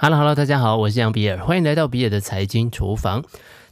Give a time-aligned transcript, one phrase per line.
[0.00, 3.24] Hello，Hello，大家好，我是杨比尔，欢迎来到比尔的财经厨房。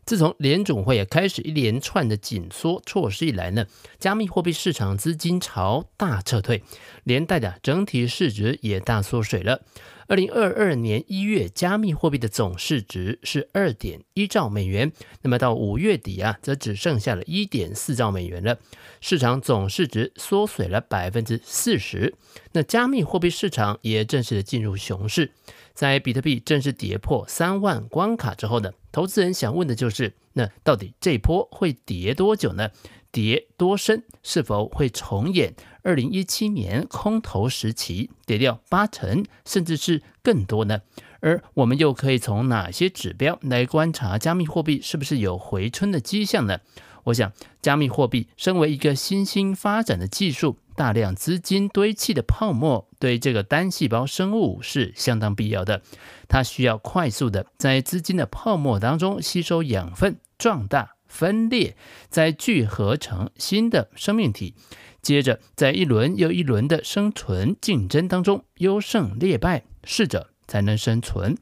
[0.05, 3.65] 自从联总会也开始一连串的紧缩措施以来呢，
[4.01, 6.65] 加密货币市场资金潮大撤退，
[7.05, 9.61] 连带的整体市值也大缩水了。
[10.09, 18.59] 二零二二年一月，加密货币的总市值是二点一兆美元，那么到五月底啊，则只剩下了一点四兆美元了，
[19.01, 22.15] 市场总市值缩水了百分之四十。
[22.53, 25.33] 那加密货币市场也正式的进入熊市。
[25.75, 32.71] 在比特币正式跌破三万关卡之后呢，投资人想问的就是：那到底这波会跌多久呢？
[33.11, 34.03] 跌多深？
[34.23, 40.81] 是否会重演二零一七年空头时期跌掉八成，甚至是更多呢？
[41.21, 46.59] 而我们又可以从哪些指标来观察加密货币是不是有回春的迹象呢？
[47.05, 47.33] 我想，
[47.63, 55.83] 加密货币身为一个新兴发展的技术，大量资金堆砌的泡沫，对这个单细胞生物是相当必要的。
[56.27, 61.77] 它需要快速的在资金的泡沫当中吸收养分、壮大、分裂，
[62.09, 64.55] 再聚合成新的生命体，
[65.03, 71.37] 接着在一轮又一轮的生存竞争当中优胜劣败，适者才能生存。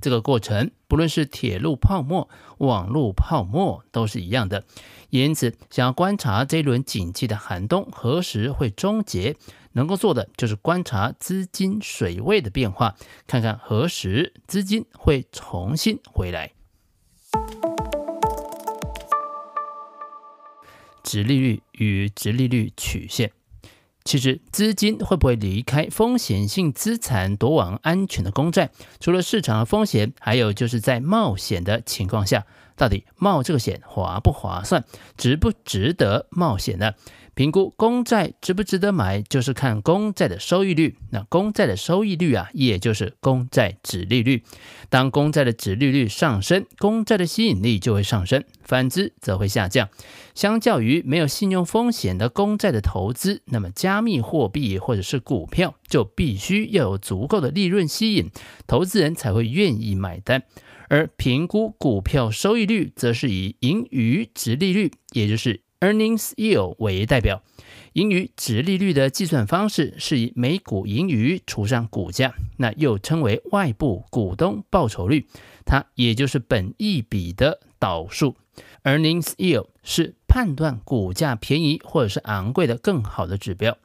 [0.00, 4.64] 这个过程，不论是铁路泡沫、网络泡沫，都是一样的。
[5.10, 9.36] 因此，想要观察这一轮景气的寒冬何时会终结，
[9.72, 12.94] 能够做的就是观察资金水位的变化，
[13.26, 16.52] 看看何时资金会重新回来。
[21.06, 23.30] 殖利率与殖利率曲线，
[24.02, 28.70] 其实资金会不会离开风险性资产，躲往安全的公债？
[28.98, 32.44] 除了市场的风险，还有就是在冒险的情况下。
[32.76, 34.84] 到底冒这个险划不划算，
[35.16, 36.92] 值不值得冒险呢？
[37.34, 40.96] 评估公债值不值得买，就是看公债的收益率。
[41.10, 44.42] 那公债的收益率啊，也就是公债殖利率。
[44.88, 49.90] 当公债的殖利率上升，公债的吸引力就会上升；反之则会下降。
[50.34, 58.30] 相较于没有信用风险的公债的投资，那么加密货币或者是股票就必须要有足够的利润吸引，
[58.66, 60.42] 投资人才会愿意买单。
[60.88, 67.42] 而评估股票收益率，则是以盈余值利率，也就是 earnings yield 为代表。
[67.94, 75.26] 盈余值利率的计算方式是以每股盈余除上股价，那又称为外部股东报酬率，
[75.64, 78.36] 它也就是本益比的倒数。
[78.84, 83.76] earnings yield 是判断股价便宜或者是昂贵的更好的指标。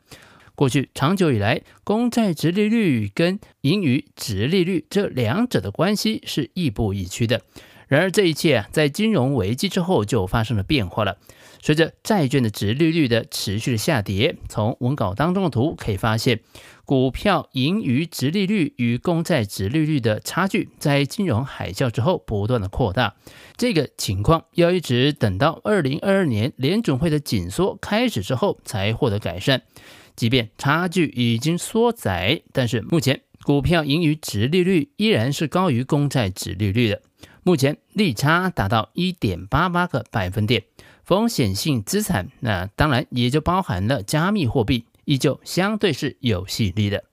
[0.56, 7.42] 过去长久以来，公债殖利率跟盈余殖利率这两者的关系是亦步亦趋的。
[7.88, 11.18] 然而，这一切啊，在金融危机之后就发生了变化了。
[11.62, 16.40] 随着债券的殖利率的持续的下跌，从文稿当中的图可以发现，
[16.86, 23.16] 股票盈余殖利率与公债殖利率的差距在金融海啸之后不断的扩大。
[23.58, 29.62] 这个情况要一直等到二零二二年联准会的紧缩开始之后才获得改善。
[30.16, 37.02] 即便差距已经缩窄，但是目前股票盈余值利率依然是高于公债值利率的。
[37.44, 40.64] 目前利差达到一点八八个百分点，
[41.04, 47.04] 风险性资产那当然也就包含了加密货币，依旧相对是有吸引力的。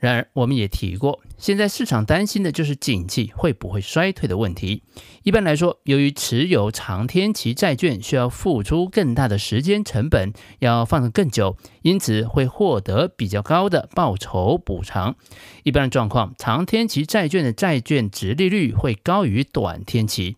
[0.00, 4.82] 然而，我们也提过，现在市场担心的就是景气会不会衰退的问题。
[5.24, 15.16] 一般来说，由于持有长天期债券需要付出更大的时间成本，要放得更久，因此会获得比较高的报酬补偿。
[15.64, 20.36] 一般的状况，长天期债券的债券殖利率会高于短天期。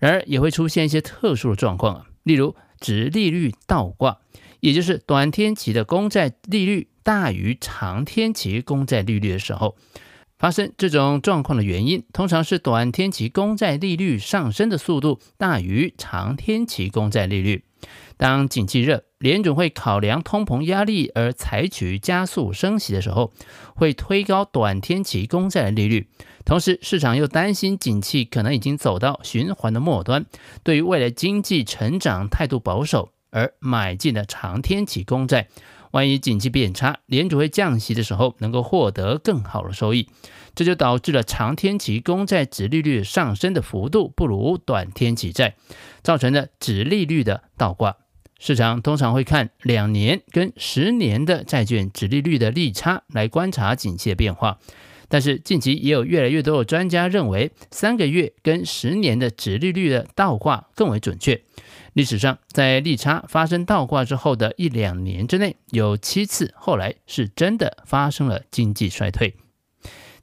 [0.00, 4.20] 然而，也会出现一些特殊的状况，例如殖利率倒挂，
[4.62, 6.88] 也就是短天期的公债利率。
[7.04, 9.76] 大于长天期公债利率的时候，
[10.38, 17.64] 发生这种状况的原因，通常是短天期公债利率上升的速度大于长天期公债利率。
[18.16, 23.32] 当景气热，联准会考量通膨压力而采取加速升息的时候，
[23.74, 26.08] 会推高短天期公债的利率。
[26.44, 30.24] 同时，市场又担心景气可能已经走到循环的末端，
[30.62, 35.48] 对于未来经济成长态度保守，而买进了长天期公债。
[35.90, 40.08] 万一景气变差，联储会降息的时候，能够获得更好的收益，
[40.54, 45.54] 这就导致了长天期公债殖利率上升的幅度不如短天期债，
[46.02, 47.96] 造成了殖利率的倒挂。
[48.38, 54.58] 市场通常会看两年跟十年的债券殖利率的利差来观察景气的变化，
[55.12, 61.42] 但是近期也有越来越多的专家认为，三个月跟十年的殖利率的倒挂更为准确。
[61.92, 69.34] 历史上，在利差发生倒挂之后的一两年之内，有七次后来是真的发生了经济衰退。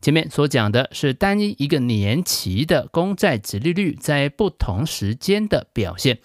[0.01, 6.18] 前面所讲的是单一一个年期的公债殖利率在不同时间的表现。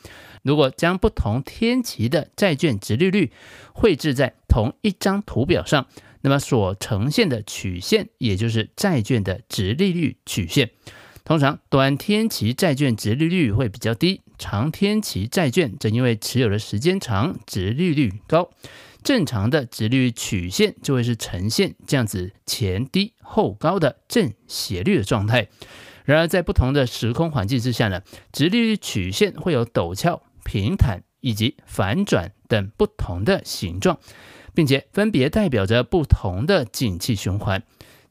[0.42, 3.30] 如果将不同天期的债券殖利率
[3.74, 5.86] 绘制在同一张图表上，
[6.24, 10.70] 那么所呈现的曲线也就是债券的殖利率曲线。
[11.22, 18.50] 通常短天期债券殖利率会比较低，长天期债券则因为持有的时间长，殖利率高。
[19.02, 25.48] 正常的殖利率曲线就会是呈现这样子前低后高的正斜率的状态。
[26.06, 28.00] 然而在不同的时空环境之下呢，
[28.32, 33.98] 殖利率曲线会有陡峭、平坦以及反转等不同的形状，
[34.54, 37.62] 并且分别代表着不同的景气循环。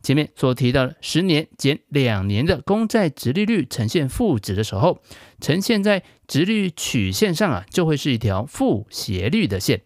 [0.01, 5.01] 前面所提到的十年减两年的公债殖利率呈现负值的时候，
[5.39, 9.81] 呈现在殖利率曲线上啊，就会是一条负斜率的线。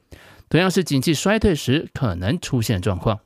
[0.50, 3.20] 同样是景气衰退时可能出现的状况。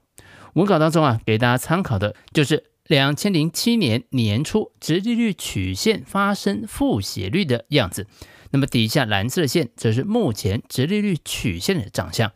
[0.55, 8.07] 文稿当中啊，给大家参考的就是两千零七年年初殖利率曲线发生负斜率的样子。
[8.49, 12.33] 那么底下蓝色的线则是目前殖利率曲线的长相。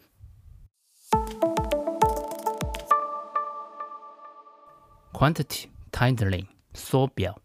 [5.18, 7.40] Quantity tightening 缩表，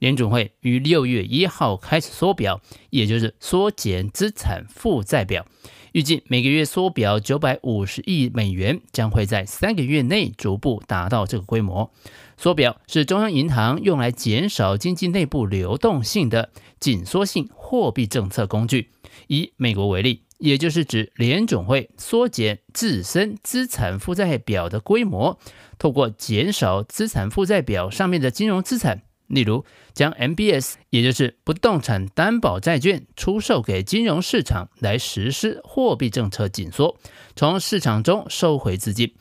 [0.00, 2.60] 联准会于六月一号开始缩表，
[2.90, 5.46] 也就是缩减资产负债表，
[5.92, 11.92] 预计每个月缩表九百五十亿美元，将会在三个月内逐步达到这个规模。
[12.36, 16.50] 缩表是中央银行用来减少经济内部流动性的
[16.80, 18.90] 紧缩性货币政策工具。
[19.28, 20.22] 以美国为例。
[20.38, 25.38] 也就是指联总会缩减自身资产负债表的规模，
[25.78, 36.96] 透过减少资产负债表上面的金融资产，例如将 MBS，也就是不动产担保债券出售给金融市场，来实施货币政策紧缩，
[37.34, 39.14] 从市场中收回资金。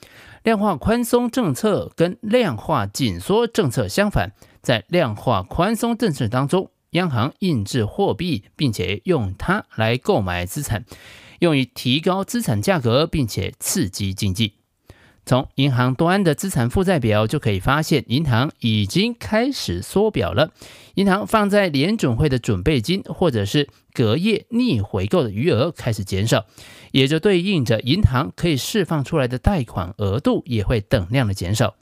[0.44, 4.32] 量化宽松政策跟量化紧缩政策相反，
[4.62, 6.70] 在量化宽松政策当中。
[6.92, 10.86] 央行印制货币，并且用它来购买资产，
[11.40, 14.54] 用于提高资产价格，并且刺激经济。
[15.26, 20.54] 从银行端的资产负债表就可以发现，银行已经开始缩表了。
[20.96, 26.46] 银行放在联准会的准备金，或者是隔夜逆回购的余额开始减少，
[26.94, 31.76] 也就对应着银行可以释放出来的贷款额度也会等量的减少。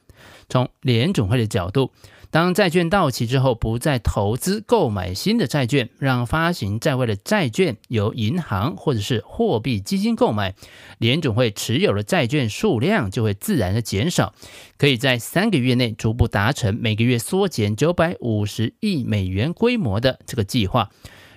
[0.49, 1.91] 从联准会的角度。
[2.31, 10.53] 当债券到期之后，不再投资购买新的债券，让发行在外的债券由银行或者是货币基金购买，
[10.97, 14.33] 联准会持有的债券数量就会自然的减少，
[14.77, 20.89] 可以在三个月内逐步达成每个月缩减九百五十亿美元规模的这个计划。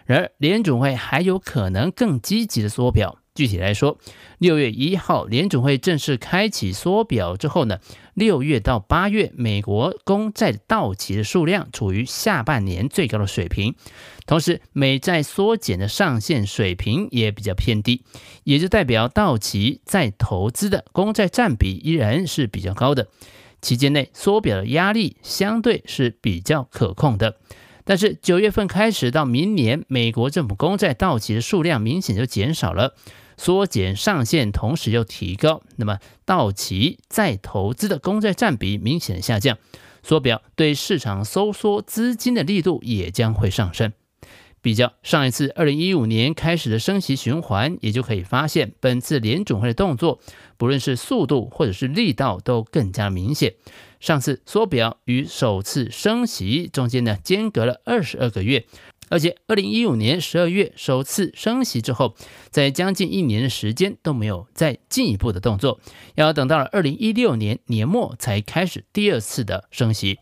[0.05, 3.19] 然而，联准会还有可能更积极的缩表。
[3.39, 3.99] 具体来说，
[4.39, 7.79] 六月一号联准会正式开启缩表之后呢，
[8.15, 13.77] 六月到八月美国公债到期的数量处于下半年最高的水平，
[14.27, 18.03] 同时美债缩减的上限水平也比较偏低，
[18.43, 23.07] 也就代表到期再投资的公债占比依然是比较高的，
[23.63, 27.37] 期间内缩表的压力相对是比较可控的。
[27.85, 32.95] 但是九月份开始到明年，美国政府公债到期的数量明显就减少了。
[33.39, 39.57] 缩减上限，同时又提高，那么到期再投资的公债占比明显下降，
[40.03, 43.93] 缩表对市场收缩资金的力度也将会上升。
[44.61, 50.19] 比较上一次二零一五年开始的升息循环，也就可以发现，本次联准会的动作，
[50.57, 53.55] 不论是速度或者是力道，都更加明显。
[54.01, 58.67] 上次缩表与首次升息中间呢，间隔了二十二个月。
[59.11, 62.15] 而且，二零一五年十二月首次升息之后，
[62.51, 65.81] 在将近一年的时间都没有再进一步的动作，
[66.15, 70.19] 要等到了二零一六年年末才开始第二次的升息。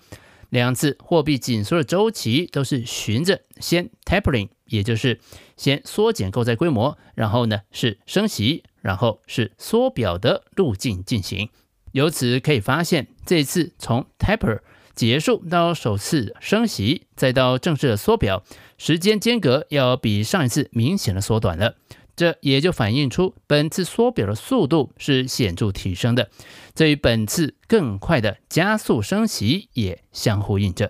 [0.49, 5.19] 两次货币紧缩的周期都是循着先 tapering，也就是
[5.57, 11.51] 先缩减购债规模，然后呢是升息，然后是缩表的路径进行。
[11.91, 14.61] 由此可以发现，这次从 taper
[14.97, 18.43] 结束到首次升息，再到正式的缩表，
[18.79, 21.77] 时间间隔要比上一次明显的缩短了。
[22.17, 26.31] 这也就反映出本次缩表的速度是显著提升的，
[26.75, 30.89] 这与本次更快的加速升息也相互印证。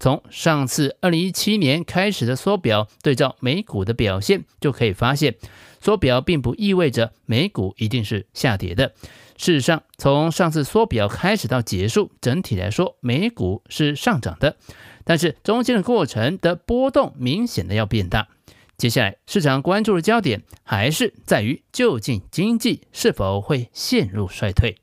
[0.00, 5.34] 从上次二零一七年开始的缩表，对照美股的表现，就可以发现，
[5.80, 8.92] 缩表并不意味着美股一定是下跌的。
[9.36, 14.56] 事实上，从上次缩表开始到结束，整体来说，美股是上涨的，
[15.04, 18.28] 但是中间的过程的波动明显的要变大。
[18.76, 24.78] 接下来，市场关注的焦点还是在于，究竟经济是否会陷入衰退。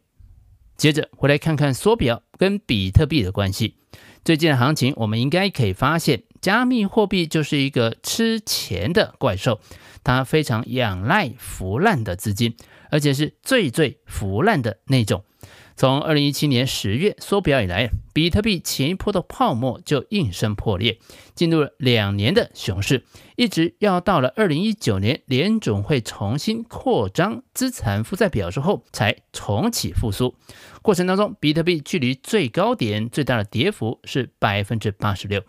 [0.75, 3.75] 接着回来看看缩表跟比特币的关系。
[4.25, 9.60] 最近的行情，我们应该可以发现，加密货币就是一个吃钱的怪兽，
[10.03, 12.55] 它非常仰赖腐烂的资金，
[12.89, 15.24] 而且是最最腐烂的那种。
[15.75, 21.00] 从二零一七年十月缩表以来，比特币前一波的泡沫就应声破裂，
[21.34, 23.03] 进入了两年的熊市，
[23.36, 30.36] 一直要到了二零一九年联总会重新扩张资产负债表之后，才重启复苏。
[30.82, 35.44] 过程当中，比特币距离最高点最大的跌幅是百分之八十六。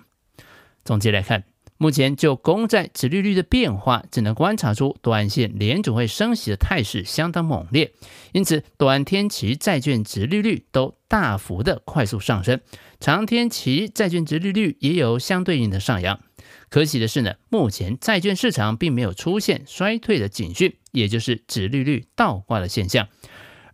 [0.85, 1.56] 总结来看。
[1.79, 7.93] 目前就公债殖利率的变化，只能观察出短线联准会升息的态势相当猛烈，
[8.33, 12.61] 因此短天期债券殖利率都大幅的快速上升，
[12.99, 16.21] 长天期债券殖利率也有相对应的上扬。
[16.69, 23.09] 可喜的是呢，目前债券市场并没有出现衰退的警讯，也就是殖利率倒挂的现象。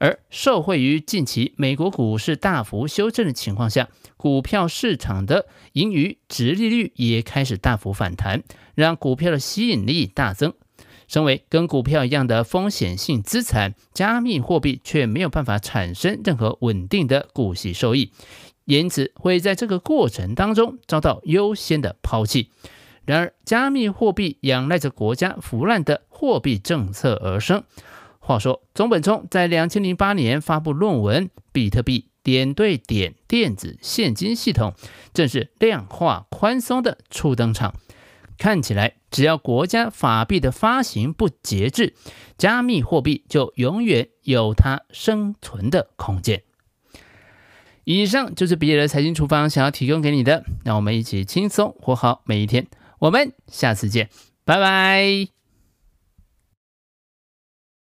[0.02, 8.42] 而受惠于近期美国股市大幅修正的情况下，股票市场的盈余值利率也开始大幅反弹，
[8.74, 10.54] 让股票的吸引力大增。
[11.06, 18.10] 身为跟股票一样的风险性资产，加密货币却没有办法产生任何稳定的股息收益，
[18.64, 22.50] 因此会在这个过程当中遭到优先的抛弃。
[23.04, 27.62] 然而，加密货币仰赖着国家腐烂的货币政策而生。
[28.24, 34.74] 话说，中本聪在两千零八年发布论文，《比特币点对点电子现金系统》
[35.12, 37.74] 正是量化宽松的初登场。
[38.38, 41.94] 看起来，只要国家法币的发行不节制，
[42.38, 46.44] 加密货币就永远有它生存的空间。
[47.82, 52.68] 以上就是比尔的财经厨房想要提供给你的，让我们一起轻松活好每一天。
[53.00, 54.08] 我们下次见，
[54.44, 55.41] 拜拜。